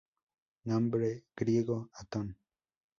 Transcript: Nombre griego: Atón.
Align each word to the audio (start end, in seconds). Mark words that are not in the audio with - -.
Nombre 0.65 1.25
griego: 1.35 1.91
Atón. 1.93 2.35